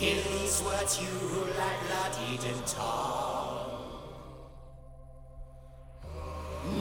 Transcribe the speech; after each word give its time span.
Here's 0.00 0.60
what 0.60 0.96
you 1.02 1.08
like 1.58 1.82
not 1.90 2.16
eaten 2.30 2.54
tall. 2.66 3.82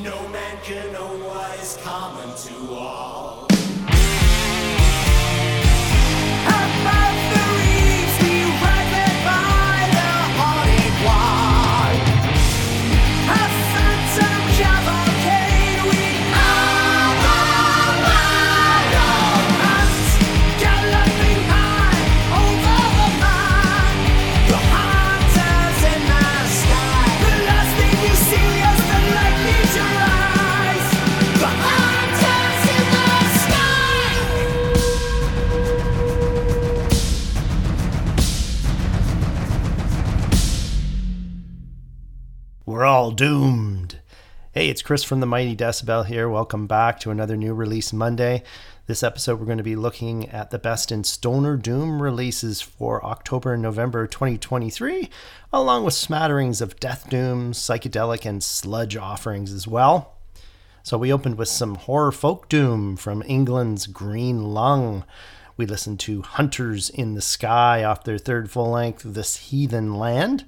No 0.03 0.27
man 0.29 0.57
can 0.61 0.93
know 0.93 1.07
what 1.25 1.59
is 1.59 1.79
common 1.81 2.29
to 2.35 2.75
all. 2.75 3.26
All 43.07 43.11
doomed. 43.11 44.01
Hey, 44.51 44.67
it's 44.67 44.81
Chris 44.81 45.01
from 45.01 45.21
the 45.21 45.25
Mighty 45.25 45.55
Decibel 45.55 46.05
here. 46.05 46.27
Welcome 46.27 46.67
back 46.67 46.99
to 46.99 47.09
another 47.09 47.37
new 47.37 47.53
release 47.53 47.93
Monday. 47.93 48.43
This 48.85 49.01
episode, 49.01 49.39
we're 49.39 49.45
going 49.45 49.59
to 49.59 49.63
be 49.63 49.77
looking 49.77 50.27
at 50.27 50.49
the 50.49 50.59
best 50.59 50.91
in 50.91 51.05
Stoner 51.05 51.55
Doom 51.55 52.01
releases 52.01 52.59
for 52.59 53.01
October 53.05 53.53
and 53.53 53.63
November 53.63 54.07
2023, 54.07 55.09
along 55.53 55.85
with 55.85 55.93
smatterings 55.93 56.59
of 56.59 56.81
Death 56.81 57.09
Doom, 57.09 57.53
psychedelic, 57.53 58.25
and 58.25 58.43
sludge 58.43 58.97
offerings 58.97 59.53
as 59.53 59.65
well. 59.65 60.17
So 60.83 60.97
we 60.97 61.13
opened 61.13 61.37
with 61.37 61.47
some 61.47 61.75
horror 61.75 62.11
folk 62.11 62.49
doom 62.49 62.97
from 62.97 63.23
England's 63.25 63.87
Green 63.87 64.53
Lung. 64.53 65.05
We 65.55 65.65
listened 65.65 66.01
to 66.01 66.23
Hunters 66.23 66.89
in 66.89 67.13
the 67.13 67.21
Sky 67.21 67.85
off 67.85 68.03
their 68.03 68.17
third 68.17 68.51
full 68.51 68.71
length, 68.71 69.03
This 69.05 69.37
Heathen 69.37 69.95
Land. 69.95 70.43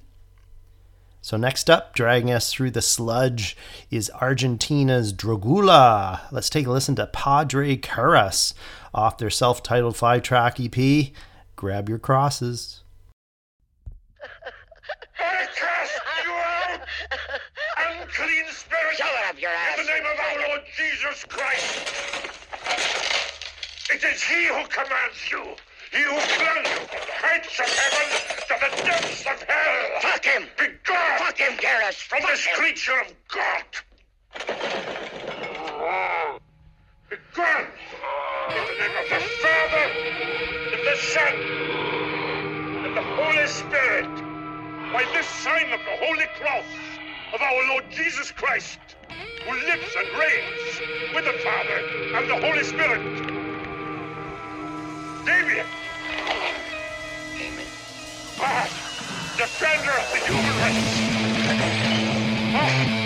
So 1.21 1.36
next 1.38 1.69
up, 1.69 1.94
dragging 1.94 2.31
us 2.31 2.51
through 2.51 2.71
the 2.71 2.81
sludge, 2.81 3.57
is 3.92 4.10
Argentina's 4.21 5.12
Drogula. 5.13 6.21
Let's 6.31 6.50
take 6.50 6.66
a 6.66 6.71
listen 6.71 6.95
to 6.95 7.07
Padre 7.07 7.75
Karras 7.75 8.54
off 8.94 9.18
their 9.18 9.30
self-titled 9.30 9.98
five-track 9.98 10.60
EP. 10.60 11.12
Grab 11.57 11.89
your 11.89 12.00
crosses. 12.00 12.83
I 15.19 15.45
cast 15.56 16.00
you 16.24 16.31
out! 16.31 16.80
Unclean 18.01 18.45
spirit! 18.50 18.95
Shove 18.95 19.07
up 19.27 19.39
your 19.42 19.51
ass. 19.51 19.77
In 19.77 19.86
the 19.86 19.92
name 19.92 20.04
of 20.06 20.19
our 20.19 20.48
Lord 20.48 20.62
Jesus 20.77 21.25
Christ! 21.25 21.80
It 23.92 24.04
is 24.04 24.24
He 24.24 24.48
who 24.48 24.66
commands 24.69 25.30
you! 25.30 25.56
He 25.92 26.04
who 26.04 26.12
flung 26.12 26.66
you 26.66 26.80
from 26.86 27.02
the 27.02 27.16
heights 27.18 27.60
of 27.60 27.66
heaven 27.66 28.08
to 28.48 28.54
the 28.62 28.70
depths 28.86 29.26
of 29.26 29.42
hell! 29.42 30.02
Fuck 30.02 30.24
him! 30.24 30.44
Be 30.58 30.68
gone! 30.86 31.18
Fuck 31.18 31.38
him, 31.40 31.58
Garrus! 31.58 31.96
From 31.96 32.22
Fuck 32.22 32.32
this 32.32 32.46
him. 32.46 32.56
creature 32.56 33.00
of 33.02 33.14
God! 33.28 33.66
Be 37.10 37.16
gone! 37.34 37.68
In 38.50 38.66
the 38.66 38.76
name 38.78 38.96
of 39.02 39.10
the 39.10 39.20
Father, 39.42 39.86
and 40.74 40.86
the 40.86 40.98
Son, 40.98 41.36
and 42.86 42.96
the 42.96 43.02
Holy 43.02 43.48
Spirit! 43.48 44.14
By 44.94 45.04
this 45.14 45.28
sign 45.28 45.72
of 45.74 45.80
the 45.80 46.06
Holy 46.06 46.26
Cross 46.40 46.66
of 47.34 47.42
our 47.42 47.68
Lord 47.70 47.86
Jesus 47.90 48.32
Christ, 48.32 48.80
who 49.10 49.54
lives 49.54 49.96
and 49.98 50.08
reigns 50.20 51.16
with 51.16 51.26
the 51.26 51.38
Father 51.42 51.80
and 52.16 52.30
the 52.30 52.36
Holy 52.46 52.64
Spirit. 52.64 53.02
Damien! 55.26 55.66
past, 58.40 59.38
defender 59.38 59.92
of 59.92 60.08
the 60.16 60.20
human 60.24 60.56
race. 60.64 60.96
Oh. 62.56 63.00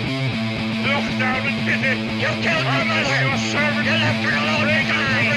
Look 0.84 1.06
down 1.18 1.42
and 1.46 1.58
get 1.66 1.82
it. 1.82 1.98
You 2.22 2.30
killed 2.42 2.64
my 2.64 2.84
mother. 2.84 3.18
Your 3.18 3.38
servant. 3.50 3.84
You 3.84 3.92
left 3.92 4.22
her 4.24 4.36
alone 4.36 4.68
to 4.68 4.92
die. 4.92 5.33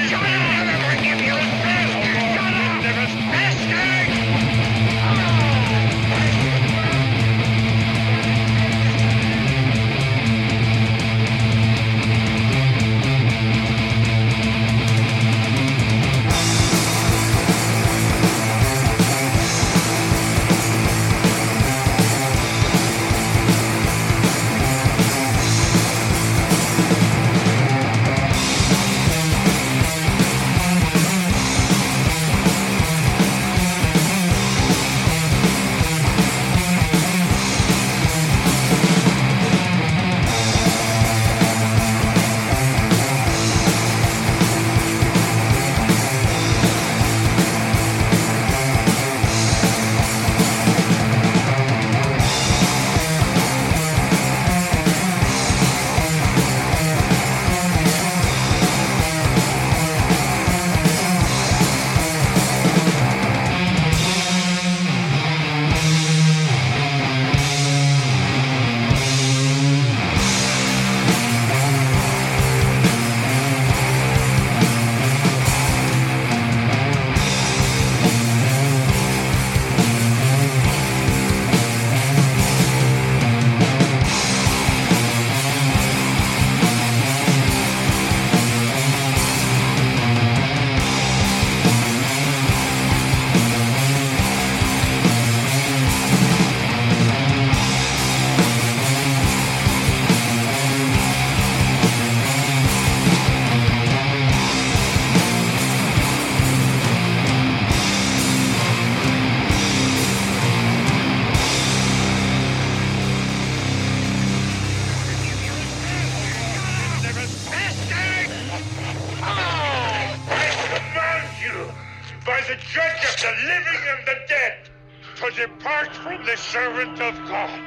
servant 126.78 127.00
of 127.00 127.14
God. 127.26 127.60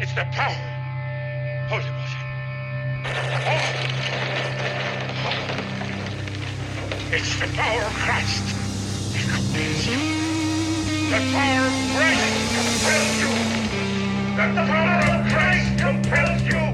It's 0.00 0.12
the 0.14 0.24
power. 0.30 0.54
Holy 1.68 1.90
water. 1.90 2.20
Oh. 3.50 3.62
It's 7.10 7.34
the 7.40 7.46
power 7.56 7.82
of 7.82 7.92
Christ 7.94 8.44
that 9.12 9.26
completes 9.34 9.86
you. 9.88 9.98
The 11.10 11.20
power 11.32 11.66
of 11.66 11.74
Christ 11.96 12.26
compels 12.54 13.12
you. 13.22 13.32
The 14.36 14.46
power 14.70 14.98
of 15.14 15.20
Christ 15.32 15.68
compels 15.80 16.42
you. 16.42 16.73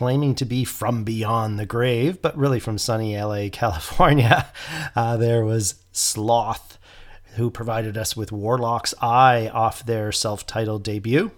Claiming 0.00 0.34
to 0.34 0.46
be 0.46 0.64
from 0.64 1.04
beyond 1.04 1.58
the 1.58 1.66
grave, 1.66 2.22
but 2.22 2.34
really 2.34 2.58
from 2.58 2.78
sunny 2.78 3.14
LA, 3.20 3.48
California. 3.52 4.50
Uh, 4.96 5.18
there 5.18 5.44
was 5.44 5.74
Sloth, 5.92 6.78
who 7.34 7.50
provided 7.50 7.98
us 7.98 8.16
with 8.16 8.32
Warlock's 8.32 8.94
Eye 9.02 9.50
off 9.52 9.84
their 9.84 10.10
self 10.10 10.46
titled 10.46 10.84
debut. 10.84 11.32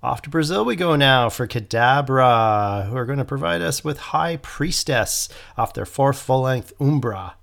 Off 0.00 0.22
to 0.22 0.30
Brazil 0.30 0.64
we 0.64 0.76
go 0.76 0.94
now 0.94 1.28
for 1.28 1.48
Kadabra, 1.48 2.86
who 2.86 2.96
are 2.96 3.04
going 3.04 3.18
to 3.18 3.24
provide 3.24 3.62
us 3.62 3.82
with 3.82 3.98
High 3.98 4.36
Priestess 4.36 5.28
off 5.58 5.74
their 5.74 5.84
fourth 5.84 6.20
full 6.20 6.42
length 6.42 6.72
Umbra. 6.80 7.34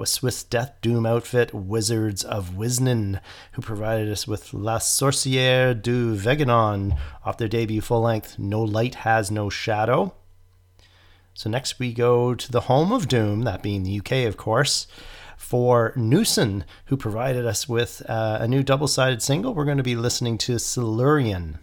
Was 0.00 0.10
Swiss 0.10 0.42
Death 0.42 0.76
Doom 0.80 1.04
outfit 1.04 1.52
Wizards 1.52 2.24
of 2.24 2.52
Wiznan, 2.52 3.20
who 3.52 3.60
provided 3.60 4.10
us 4.10 4.26
with 4.26 4.54
La 4.54 4.78
Sorcière 4.78 5.74
du 5.74 6.16
Vegenand 6.16 6.96
off 7.22 7.36
their 7.36 7.48
debut 7.48 7.82
full 7.82 8.00
length 8.00 8.38
No 8.38 8.62
Light 8.62 8.94
Has 8.94 9.30
No 9.30 9.50
Shadow. 9.50 10.14
So 11.34 11.50
next 11.50 11.78
we 11.78 11.92
go 11.92 12.34
to 12.34 12.50
the 12.50 12.62
home 12.62 12.92
of 12.92 13.08
Doom, 13.08 13.42
that 13.42 13.62
being 13.62 13.82
the 13.82 13.98
UK, 13.98 14.26
of 14.26 14.38
course, 14.38 14.86
for 15.36 15.92
Newsun, 15.98 16.64
who 16.86 16.96
provided 16.96 17.44
us 17.44 17.68
with 17.68 18.00
uh, 18.08 18.38
a 18.40 18.48
new 18.48 18.62
double 18.62 18.88
sided 18.88 19.20
single. 19.20 19.52
We're 19.52 19.66
going 19.66 19.76
to 19.76 19.82
be 19.82 19.96
listening 19.96 20.38
to 20.38 20.58
Silurian. 20.58 21.58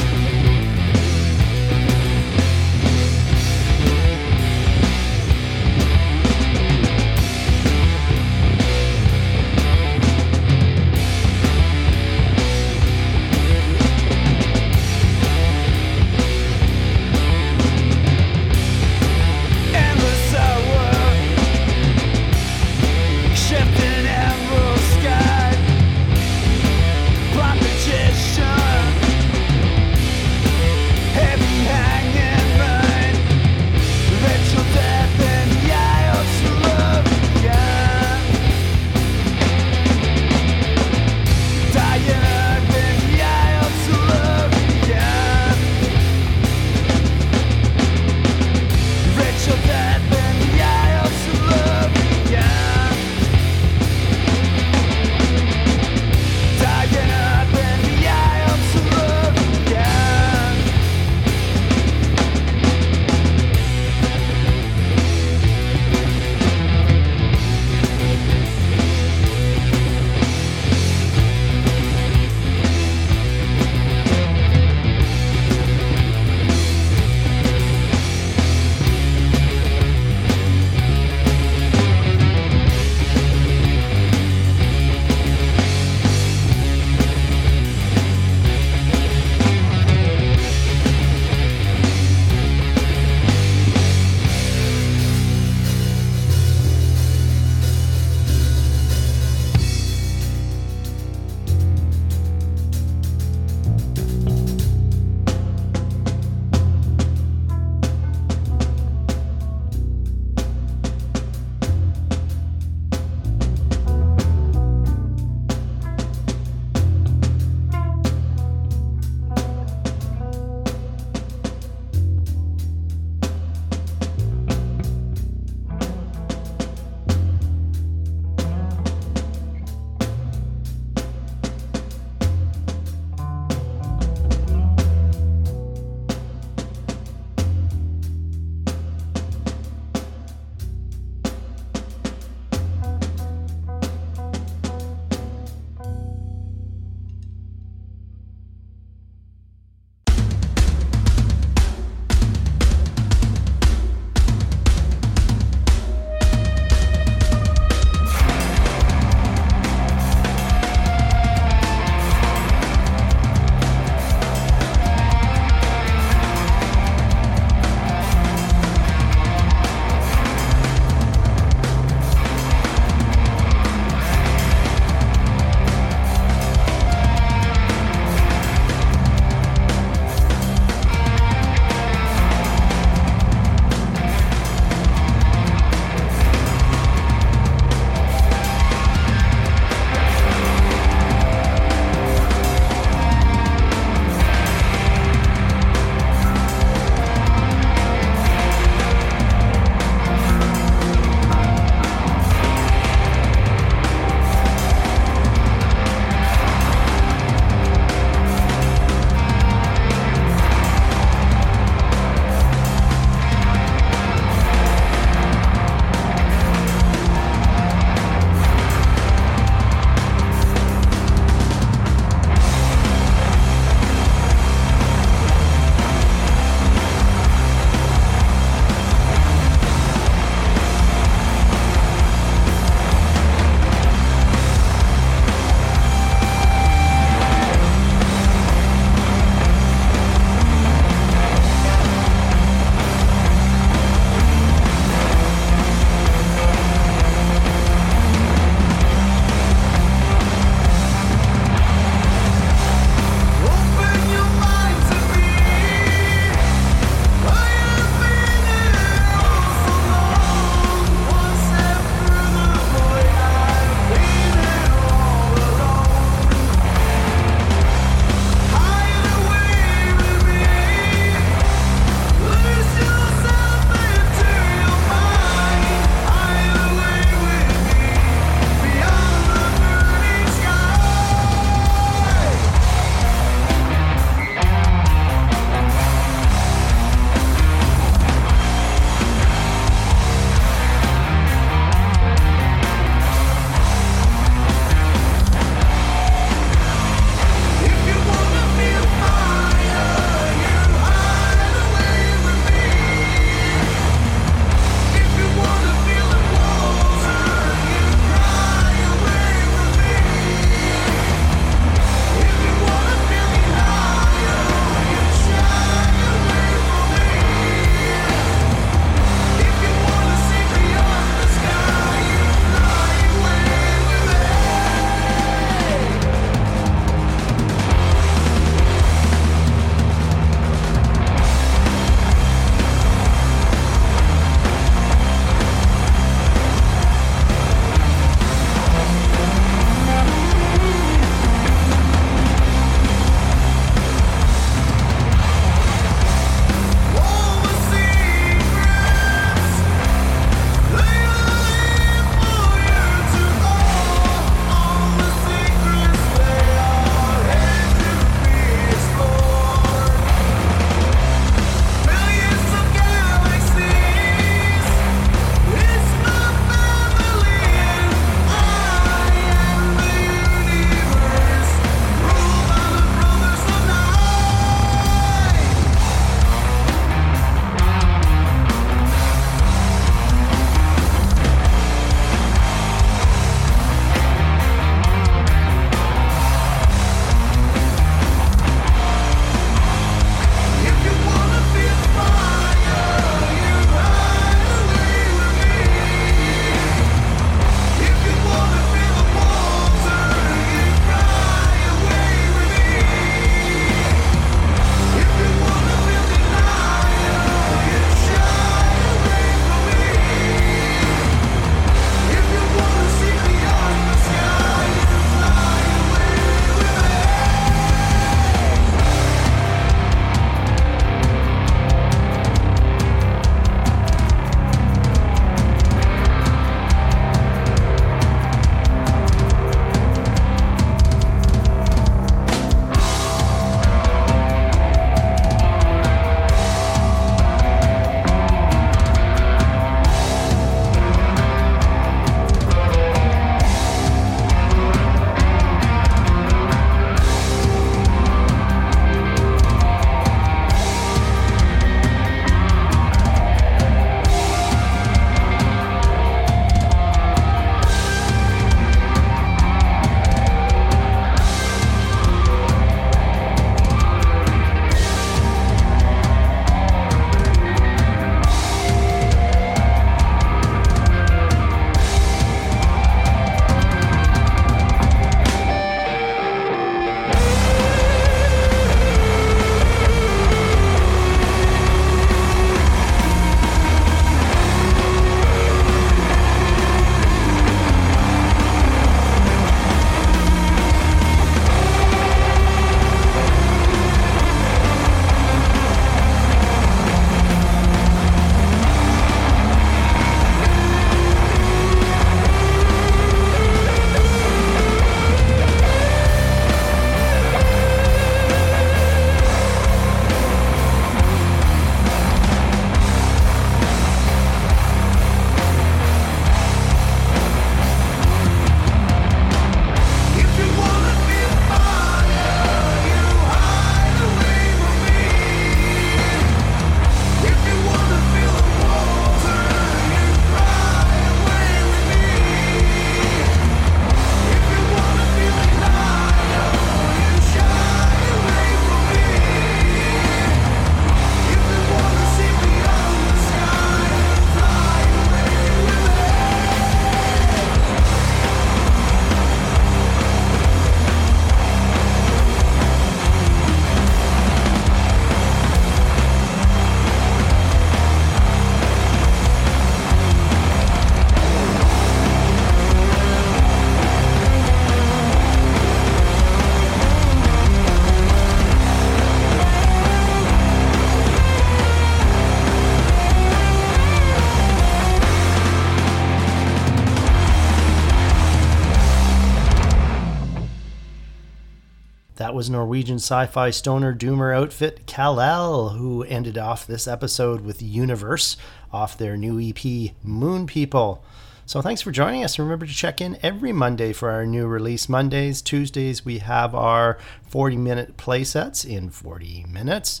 Norwegian 582.74 582.98
sci 582.98 583.26
fi 583.26 583.50
stoner 583.50 583.94
doomer 583.94 584.36
outfit 584.36 584.84
Kal-El, 584.84 585.68
who 585.68 586.02
ended 586.02 586.36
off 586.36 586.66
this 586.66 586.88
episode 586.88 587.42
with 587.42 587.62
Universe 587.62 588.36
off 588.72 588.98
their 588.98 589.16
new 589.16 589.40
EP 589.40 589.92
Moon 590.02 590.48
People. 590.48 591.04
So 591.46 591.62
thanks 591.62 591.82
for 591.82 591.92
joining 591.92 592.24
us. 592.24 592.36
Remember 592.36 592.66
to 592.66 592.74
check 592.74 593.00
in 593.00 593.16
every 593.22 593.52
Monday 593.52 593.92
for 593.92 594.10
our 594.10 594.26
new 594.26 594.48
release 594.48 594.88
Mondays. 594.88 595.40
Tuesdays, 595.40 596.04
we 596.04 596.18
have 596.18 596.52
our 596.52 596.98
40 597.28 597.58
minute 597.58 597.96
playsets 597.96 598.68
in 598.68 598.90
40 598.90 599.46
minutes. 599.48 600.00